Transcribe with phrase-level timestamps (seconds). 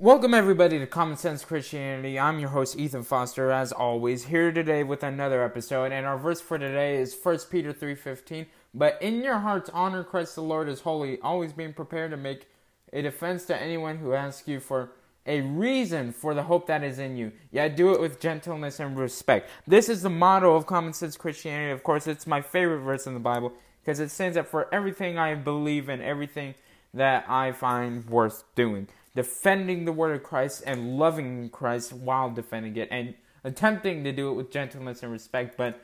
[0.00, 2.20] Welcome everybody to Common Sense Christianity.
[2.20, 6.40] I'm your host Ethan Foster as always here today with another episode and our verse
[6.40, 8.46] for today is 1 Peter 3:15.
[8.72, 12.46] But in your hearts honor Christ the Lord as holy, always being prepared to make
[12.92, 14.92] a defense to anyone who asks you for
[15.26, 17.32] a reason for the hope that is in you.
[17.50, 19.50] Yet do it with gentleness and respect.
[19.66, 21.72] This is the motto of Common Sense Christianity.
[21.72, 25.18] Of course, it's my favorite verse in the Bible because it stands up for everything
[25.18, 26.54] I believe and everything
[26.94, 28.86] that I find worth doing.
[29.18, 34.30] Defending the word of Christ and loving Christ while defending it and attempting to do
[34.30, 35.82] it with gentleness and respect, but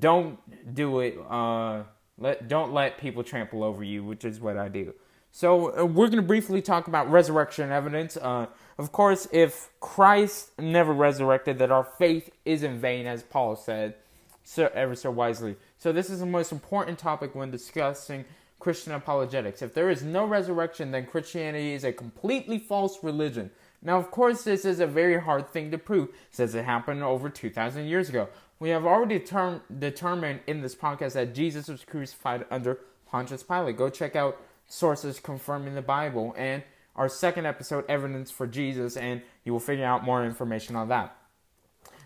[0.00, 0.38] don't
[0.74, 1.84] do it uh
[2.18, 4.94] let don't let people trample over you, which is what I do.
[5.30, 8.16] So uh, we're going to briefly talk about resurrection evidence.
[8.16, 8.46] Uh,
[8.78, 13.94] of course, if Christ never resurrected, that our faith is in vain, as Paul said
[14.42, 15.54] so ever so wisely.
[15.78, 18.24] So this is the most important topic when discussing
[18.62, 19.60] Christian apologetics.
[19.60, 23.50] If there is no resurrection, then Christianity is a completely false religion.
[23.82, 27.28] Now, of course, this is a very hard thing to prove since it happened over
[27.28, 28.28] 2,000 years ago.
[28.60, 33.76] We have already term- determined in this podcast that Jesus was crucified under Pontius Pilate.
[33.76, 36.62] Go check out sources confirming the Bible and
[36.94, 41.16] our second episode, Evidence for Jesus, and you will figure out more information on that.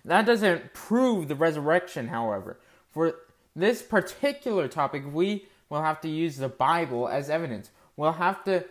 [0.07, 2.59] That doesn't prove the resurrection, however.
[2.93, 3.17] For
[3.55, 7.71] this particular topic, we will have to use the Bible as evidence.
[7.97, 8.65] We'll have to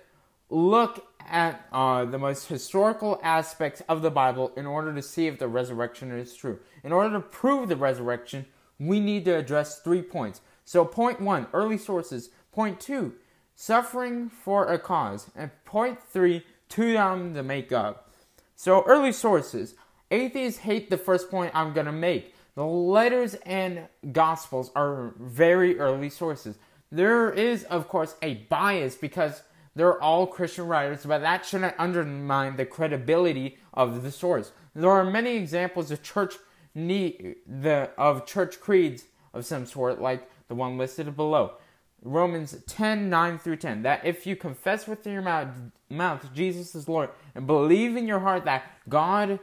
[0.49, 5.39] look at uh, the most historical aspects of the Bible in order to see if
[5.39, 6.59] the resurrection is true.
[6.83, 8.45] In order to prove the resurrection,
[8.79, 10.41] we need to address three points.
[10.63, 12.29] So, point one, early sources.
[12.51, 13.13] Point two,
[13.55, 15.29] suffering for a cause.
[15.35, 18.11] And point three, two down to make up.
[18.55, 19.75] So, early sources.
[20.11, 22.35] Atheists hate the first point I'm going to make.
[22.53, 26.57] The letters and gospels are very early sources.
[26.91, 29.41] There is, of course, a bias because
[29.75, 34.51] they're all Christian writers, but that shouldn't undermine the credibility of the source.
[34.73, 36.35] There are many examples of church
[36.73, 41.53] need, the of church creeds of some sort, like the one listed below.
[42.01, 43.81] Romans 10 9 through 10.
[43.81, 45.49] That if you confess with your mouth,
[45.89, 49.39] mouth Jesus is Lord and believe in your heart that God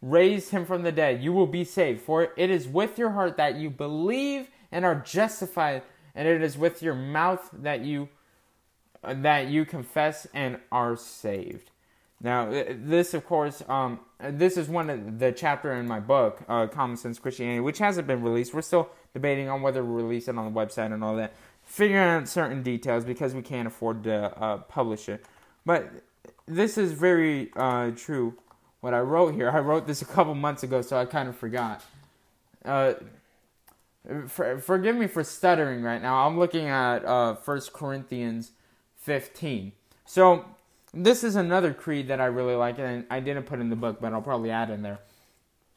[0.00, 2.00] raised him from the dead, you will be saved.
[2.00, 5.82] For it is with your heart that you believe and are justified,
[6.16, 8.08] and it is with your mouth that you
[9.02, 11.70] that you confess and are saved.
[12.20, 16.66] Now, this, of course, um, this is one of the chapter in my book, uh,
[16.66, 18.54] Common Sense Christianity, which hasn't been released.
[18.54, 22.02] We're still debating on whether to release it on the website and all that figuring
[22.02, 25.24] out certain details because we can't afford to uh, publish it.
[25.66, 25.90] But
[26.46, 28.34] this is very uh, true.
[28.80, 31.36] What I wrote here, I wrote this a couple months ago, so I kind of
[31.36, 31.84] forgot.
[34.28, 36.26] For, forgive me for stuttering right now.
[36.26, 38.52] I'm looking at uh, 1 Corinthians
[38.98, 39.72] 15.
[40.04, 40.44] So
[40.94, 44.00] this is another creed that I really like, and I didn't put in the book,
[44.00, 45.00] but I'll probably add in there.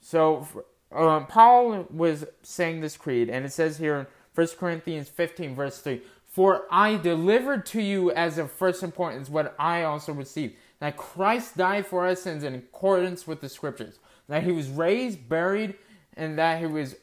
[0.02, 0.48] So
[0.92, 5.80] uh, Paul was saying this creed, and it says here in 1 Corinthians 15, verse
[5.80, 6.02] 3.
[6.28, 11.58] For I delivered to you as of first importance what I also received that Christ
[11.58, 15.76] died for our sins in accordance with the scriptures, that he was raised, buried,
[16.16, 16.96] and that he was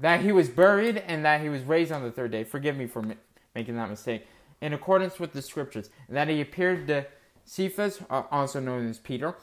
[0.00, 2.44] that he was buried and that he was raised on the third day.
[2.44, 3.04] Forgive me for
[3.54, 4.26] making that mistake.
[4.60, 7.06] In accordance with the scriptures, and that he appeared to
[7.44, 9.34] Cephas, uh, also known as Peter,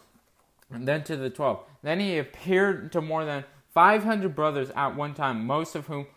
[0.72, 1.64] and then to the twelve.
[1.82, 6.08] Then he appeared to more than 500 brothers at one time, most of whom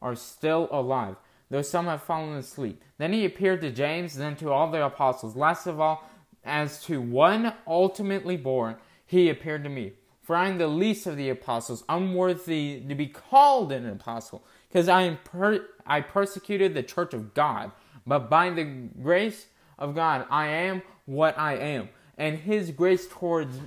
[0.00, 1.16] are still alive,
[1.50, 2.82] though some have fallen asleep.
[2.98, 5.36] Then he appeared to James, then to all the apostles.
[5.36, 6.08] Last of all,
[6.44, 9.92] as to one ultimately born, he appeared to me.
[10.30, 14.88] For I am the least of the apostles, unworthy to be called an apostle, because
[14.88, 17.72] I am per- I persecuted the church of God.
[18.06, 19.46] But by the grace
[19.76, 23.58] of God, I am what I am, and His grace towards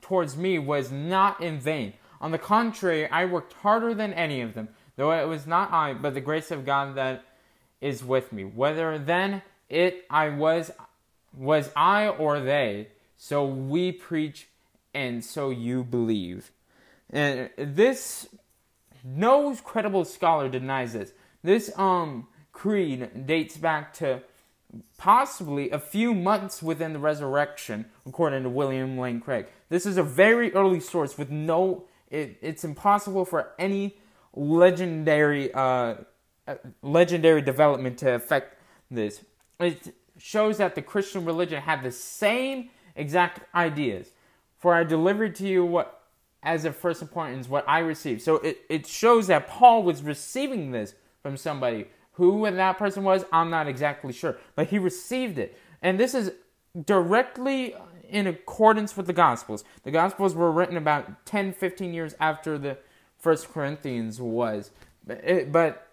[0.00, 1.92] towards me was not in vain.
[2.20, 5.94] On the contrary, I worked harder than any of them though it was not I,
[5.94, 7.22] but the grace of God that
[7.80, 8.42] is with me.
[8.42, 10.72] Whether then it I was
[11.32, 14.48] was I or they, so we preach
[14.94, 16.52] and so you believe.
[17.10, 18.28] And this
[19.04, 21.12] no credible scholar denies this.
[21.42, 24.22] This um creed dates back to
[24.98, 29.46] possibly a few months within the resurrection, according to William Lane Craig.
[29.68, 31.84] This is a very early source with no.
[32.10, 33.96] It, it's impossible for any
[34.34, 35.94] legendary uh,
[36.46, 38.56] uh, legendary development to affect
[38.90, 39.24] this.
[39.58, 44.10] It shows that the Christian religion had the same exact ideas.
[44.60, 46.00] For I delivered to you what
[46.42, 48.22] as of first importance what I received.
[48.22, 51.86] So it, it shows that Paul was receiving this from somebody.
[52.12, 54.36] Who that person was, I'm not exactly sure.
[54.54, 55.56] But he received it.
[55.82, 56.32] And this is
[56.84, 57.74] directly
[58.08, 59.64] in accordance with the Gospels.
[59.84, 62.78] The Gospels were written about 10, 15 years after the
[63.18, 64.70] First Corinthians was.
[65.06, 65.88] But, but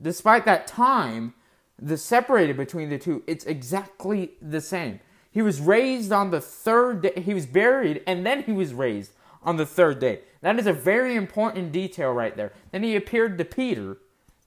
[0.00, 1.34] despite that time,
[1.80, 5.00] the separated between the two, it's exactly the same.
[5.32, 7.20] He was raised on the third day.
[7.20, 9.12] He was buried and then he was raised
[9.42, 10.20] on the third day.
[10.42, 12.52] That is a very important detail right there.
[12.70, 13.96] Then he appeared to Peter.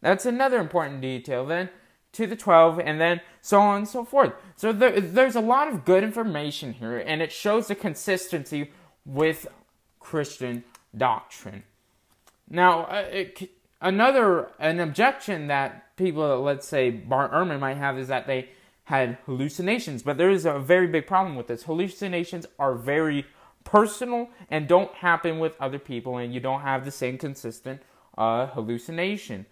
[0.02, 1.46] That's another important detail.
[1.46, 1.70] Then
[2.16, 4.32] to the 12, and then so on and so forth.
[4.56, 8.72] So there, there's a lot of good information here, and it shows the consistency
[9.06, 9.48] with
[10.00, 10.64] Christian
[10.96, 11.64] doctrine.
[12.50, 13.52] Now, uh, it,
[13.82, 18.50] another an objection that people, let's say Bart Ehrman, might have is that they
[18.86, 21.64] had hallucinations, but there is a very big problem with this.
[21.64, 23.26] Hallucinations are very
[23.64, 27.82] personal and don't happen with other people, and you don't have the same consistent
[28.18, 29.46] uh, hallucination.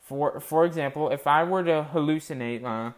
[0.00, 2.92] For for example, if I were to hallucinate, uh,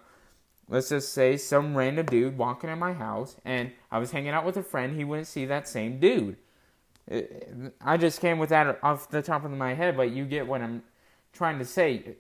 [0.69, 4.47] let's just say some random dude walking in my house, and I was hanging out
[4.47, 6.37] with a friend, he wouldn't see that same dude.
[7.83, 10.63] I just came with that off the top of my head, but you get what
[10.63, 10.83] I'm
[11.35, 12.17] trying to say.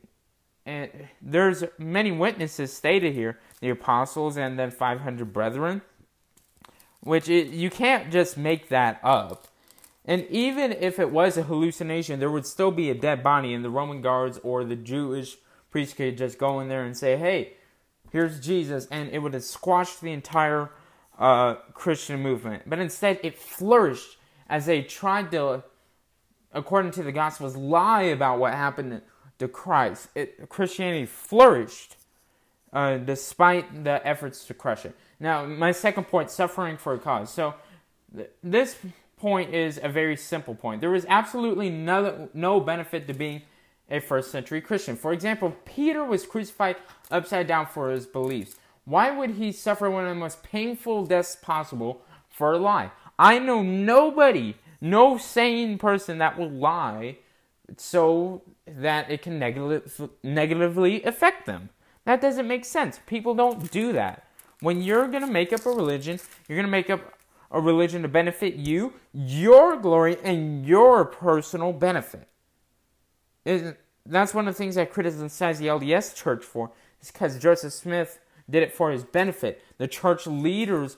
[0.66, 0.90] And
[1.20, 5.82] there's many witnesses stated here, the apostles and then 500 brethren,
[7.00, 9.48] which it, you can't just make that up.
[10.06, 13.64] And even if it was a hallucination, there would still be a dead body, and
[13.64, 15.36] the Roman guards or the Jewish
[15.70, 17.54] priest could just go in there and say, "Hey,
[18.12, 20.70] here's Jesus," and it would have squashed the entire
[21.18, 22.64] uh, Christian movement.
[22.66, 24.18] But instead, it flourished
[24.48, 25.64] as they tried to,
[26.52, 29.00] according to the Gospels, lie about what happened
[29.38, 30.08] to Christ.
[30.14, 31.96] It, Christianity flourished
[32.72, 34.96] uh, despite the efforts to crush it.
[35.20, 37.32] Now, my second point: suffering for a cause.
[37.32, 37.54] So,
[38.14, 38.76] th- this
[39.16, 40.80] point is a very simple point.
[40.80, 43.42] There is absolutely no, no benefit to being
[43.90, 44.96] a first century Christian.
[44.96, 46.76] For example, Peter was crucified
[47.10, 48.56] upside down for his beliefs.
[48.84, 52.90] Why would he suffer one of the most painful deaths possible for a lie?
[53.18, 57.18] I know nobody, no sane person that will lie
[57.76, 61.70] so that it can negative, negatively affect them.
[62.04, 63.00] That doesn't make sense.
[63.06, 64.26] People don't do that.
[64.60, 66.18] When you're going to make up a religion,
[66.48, 67.00] you're going to make up
[67.50, 72.28] a religion to benefit you, your glory, and your personal benefit.
[73.44, 78.20] that's one of the things I criticize the LDS church for, is because Joseph Smith
[78.48, 79.62] did it for his benefit.
[79.78, 80.96] The church leaders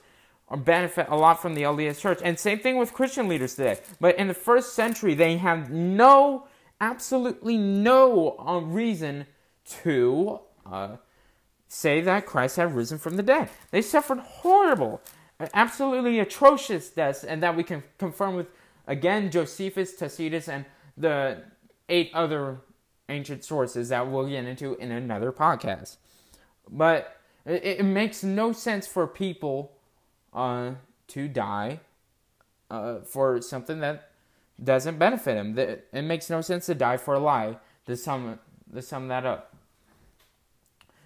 [0.55, 2.19] benefit a lot from the LDS church.
[2.23, 3.79] And same thing with Christian leaders today.
[3.99, 6.47] But in the first century, they have no,
[6.79, 9.25] absolutely no uh, reason
[9.83, 10.97] to uh,
[11.67, 13.49] say that Christ had risen from the dead.
[13.71, 15.01] They suffered horrible
[15.53, 18.47] absolutely atrocious deaths, and that we can confirm with,
[18.87, 20.65] again, Josephus, Tacitus, and
[20.95, 21.43] the
[21.89, 22.61] eight other
[23.09, 25.97] ancient sources that we'll get into in another podcast.
[26.69, 29.73] But it, it makes no sense for people
[30.33, 30.71] uh,
[31.09, 31.79] to die
[32.69, 34.11] uh, for something that
[34.63, 35.57] doesn't benefit them.
[35.57, 37.57] It makes no sense to die for a lie.
[37.85, 38.37] To sum,
[38.73, 39.55] to sum that up.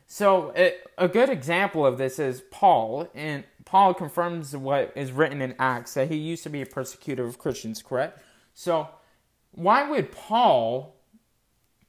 [0.07, 5.41] So it, a good example of this is Paul, and Paul confirms what is written
[5.41, 8.19] in Acts that he used to be a persecutor of Christians, correct?
[8.53, 8.89] So
[9.51, 10.95] why would Paul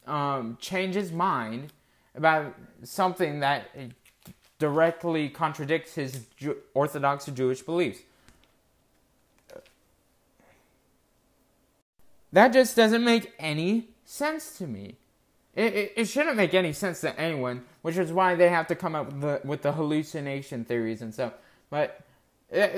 [0.07, 1.73] um, change his mind
[2.15, 2.55] about
[2.85, 3.69] something that
[4.59, 6.27] directly contradicts his
[6.75, 8.01] Orthodox Jewish beliefs?
[12.33, 14.97] That just doesn't make any sense to me.
[15.55, 18.75] It, it, it, shouldn't make any sense to anyone, which is why they have to
[18.75, 21.35] come up with the, with the hallucination theories and stuff.
[21.69, 22.01] But
[22.55, 22.69] uh,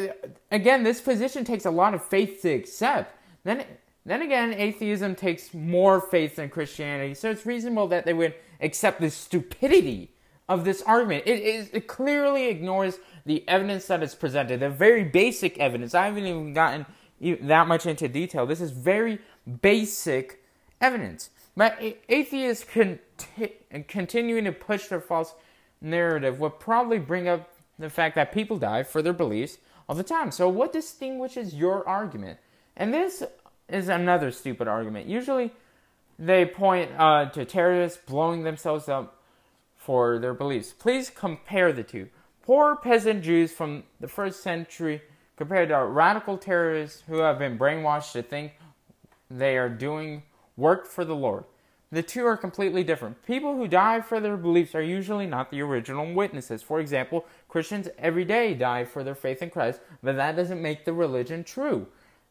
[0.50, 3.16] again, this position takes a lot of faith to accept.
[3.44, 3.64] Then,
[4.04, 9.00] then again, atheism takes more faith than Christianity, so it's reasonable that they would accept
[9.00, 10.10] the stupidity
[10.48, 11.24] of this argument.
[11.26, 15.94] It, it, it clearly ignores the evidence that is presented, the very basic evidence.
[15.94, 16.86] I haven't even gotten
[17.20, 18.46] that much into detail.
[18.46, 19.20] This is very
[19.62, 20.44] basic
[20.80, 21.30] evidence.
[21.56, 23.54] But atheists conti-
[23.86, 25.34] continuing to push their false
[25.80, 27.48] narrative will probably bring up
[27.78, 29.58] the fact that people die for their beliefs
[29.88, 30.30] all the time.
[30.30, 32.38] So, what distinguishes your argument?
[32.76, 33.22] And this
[33.68, 35.06] is another stupid argument.
[35.06, 35.52] Usually,
[36.18, 39.22] they point uh, to terrorists blowing themselves up
[39.76, 40.72] for their beliefs.
[40.72, 42.08] Please compare the two.
[42.42, 45.02] Poor peasant Jews from the first century
[45.36, 48.52] compared to radical terrorists who have been brainwashed to think
[49.30, 50.22] they are doing
[50.56, 51.44] work for the Lord.
[51.90, 53.24] The two are completely different.
[53.24, 56.60] People who die for their beliefs are usually not the original witnesses.
[56.62, 60.84] For example, Christians every day die for their faith in Christ, but that doesn't make
[60.84, 61.86] the religion true.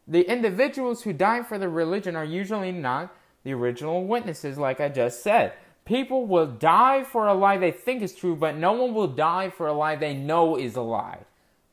[0.06, 4.90] The individuals who die for their religion are usually not the original witnesses, like I
[4.90, 5.54] just said.
[5.86, 9.50] People will die for a lie they think is true, but no one will die
[9.50, 11.20] for a lie they know is a lie.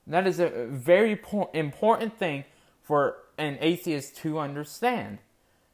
[0.06, 1.20] That is a very
[1.54, 2.44] important thing
[2.82, 5.18] for an atheist to understand.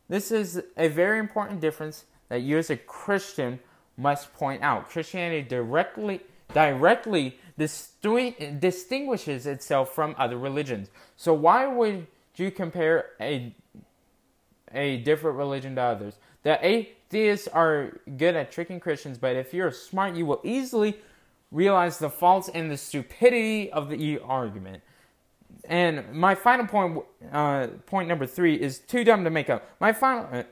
[0.08, 3.58] This is a very important difference that you as a Christian
[3.96, 4.88] must point out.
[4.88, 6.20] Christianity directly
[6.52, 10.90] directly distinguishes itself from other religions.
[11.16, 12.06] So why would
[12.36, 13.54] you compare a
[14.72, 16.18] a different religion to others?
[16.42, 20.98] The atheists are good at tricking Christians, but if you're smart, you will easily
[21.50, 24.82] realize the faults and the stupidity of the argument.
[25.68, 29.68] And my final point, uh, point number three, is too dumb to make up.
[29.80, 30.42] My final, uh,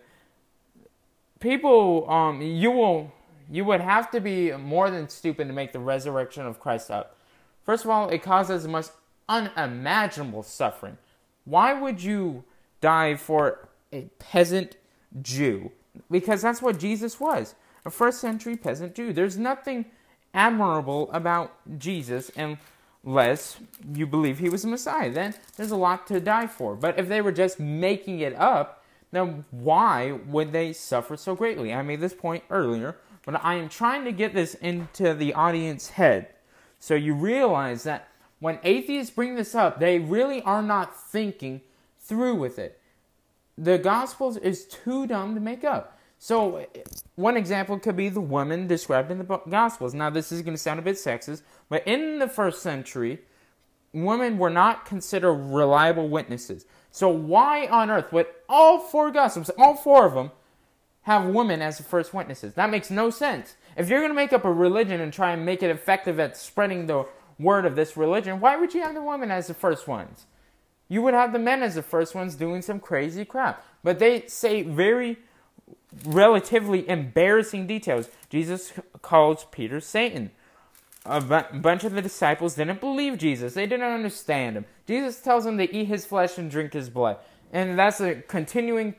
[1.41, 3.13] people, um, you will,
[3.51, 7.17] you would have to be more than stupid to make the resurrection of Christ up.
[7.65, 8.93] First of all, it causes the most
[9.29, 10.99] unimaginable suffering.
[11.45, 12.45] Why would you
[12.81, 14.77] die for a peasant
[15.23, 15.71] Jew?
[16.11, 19.13] Because that's what Jesus was a first century peasant Jew.
[19.13, 19.87] There's nothing
[20.33, 22.31] admirable about Jesus
[23.05, 23.59] unless
[23.93, 25.11] you believe he was the Messiah.
[25.11, 26.75] Then there's a lot to die for.
[26.75, 31.73] But if they were just making it up, then why would they suffer so greatly?
[31.73, 35.91] I made this point earlier, but I am trying to get this into the audience
[35.91, 36.29] head.
[36.81, 38.09] So you realize that
[38.41, 41.63] when atheists bring this up, they really are not thinking
[41.99, 42.81] through with it.
[43.57, 45.99] The Gospels is too dumb to make up.
[46.19, 46.67] So,
[47.17, 49.95] one example could be the woman described in the Gospels.
[49.95, 53.21] Now, this is going to sound a bit sexist, but in the first century,
[53.93, 56.67] women were not considered reliable witnesses.
[56.91, 60.31] So, why on earth would all four Gospels, all four of them,
[61.03, 62.55] have women as the first witnesses?
[62.55, 63.57] That makes no sense.
[63.77, 66.37] If you're going to make up a religion and try and make it effective at
[66.37, 67.07] spreading the
[67.39, 70.27] word of this religion, why would you have the women as the first ones?
[70.89, 73.65] You would have the men as the first ones doing some crazy crap.
[73.83, 75.19] But they say very
[76.05, 78.09] relatively embarrassing details.
[78.29, 80.31] Jesus calls Peter Satan.
[81.07, 83.53] A bunch of the disciples didn't believe Jesus.
[83.53, 84.65] They didn't understand him.
[84.87, 87.19] Jesus tells them to eat his flesh and drink his blood.
[87.53, 88.95] And that's a continuing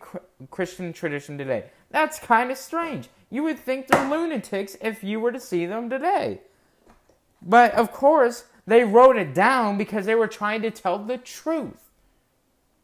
[0.51, 1.65] Christian tradition today.
[1.89, 3.09] That's kind of strange.
[3.31, 6.41] You would think they're lunatics if you were to see them today.
[7.41, 11.89] But of course, they wrote it down because they were trying to tell the truth.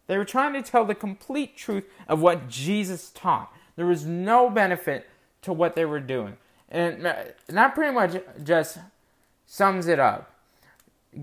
[0.08, 3.54] They were trying to tell the complete truth of what Jesus taught.
[3.76, 5.08] There was no benefit
[5.44, 6.38] to what they were doing.
[6.70, 7.16] And uh,
[7.48, 8.80] that pretty much just
[9.52, 10.34] sums it up.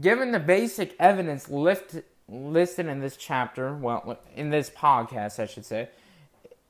[0.02, 1.96] Given the basic evidence lift,
[2.28, 5.88] listed in this chapter, well, in this podcast, I should say,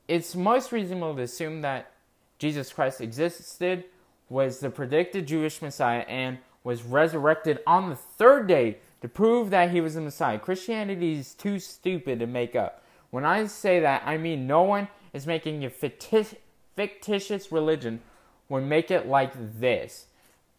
[0.07, 1.91] it's most reasonable to assume that
[2.37, 3.83] Jesus Christ existed,
[4.29, 9.71] was the predicted Jewish Messiah, and was resurrected on the third day to prove that
[9.71, 10.39] he was the Messiah.
[10.39, 12.81] Christianity is too stupid to make up.
[13.09, 17.99] When I say that, I mean no one is making a fictitious religion
[18.47, 20.05] would make it like this.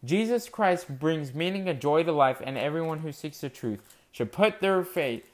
[0.03, 3.81] Jesus Christ brings meaning and joy to life, and everyone who seeks the truth
[4.11, 5.29] should put their faith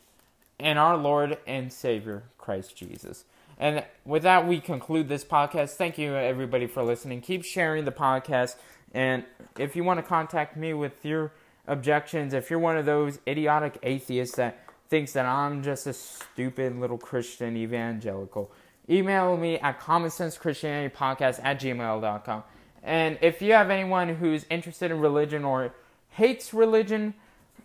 [0.59, 3.25] in our Lord and Savior, Christ Jesus.
[3.59, 5.71] And with that, we conclude this podcast.
[5.71, 7.21] Thank you, everybody, for listening.
[7.21, 8.55] Keep sharing the podcast.
[8.93, 9.23] And
[9.57, 11.31] if you want to contact me with your
[11.67, 14.59] objections, if you're one of those idiotic atheists that
[14.89, 18.51] thinks that I'm just a stupid little Christian evangelical,
[18.89, 22.43] email me at commonsensechristianitypodcast at gmail.com.
[22.83, 25.73] And if you have anyone who's interested in religion or
[26.09, 27.13] hates religion,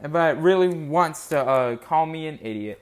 [0.08, 2.80] but really wants to uh, call me an idiot,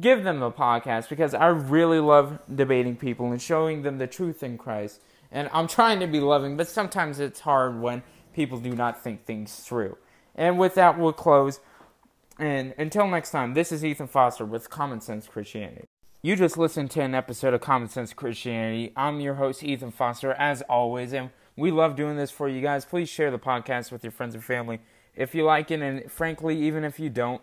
[0.00, 4.42] give them the podcast because I really love debating people and showing them the truth
[4.42, 5.00] in Christ.
[5.30, 8.02] And I'm trying to be loving, but sometimes it's hard when
[8.34, 9.96] people do not think things through.
[10.34, 11.60] And with that, we'll close.
[12.38, 15.86] And until next time, this is Ethan Foster with Common Sense Christianity.
[16.24, 18.94] You just listened to an episode of Common Sense Christianity.
[18.96, 22.86] I'm your host, Ethan Foster, as always, and we love doing this for you guys.
[22.86, 24.80] Please share the podcast with your friends and family
[25.14, 27.42] if you like it, and frankly, even if you don't,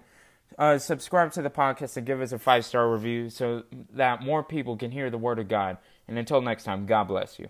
[0.58, 4.44] uh, subscribe to the podcast and give us a five star review so that more
[4.44, 5.78] people can hear the Word of God.
[6.08, 7.50] And until next time, God bless you.